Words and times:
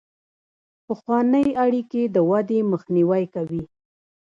پخوانۍ 0.85 1.47
اړیکې 1.63 2.01
د 2.15 2.17
ودې 2.29 2.59
مخنیوی 2.71 3.23
کوي. 3.33 3.63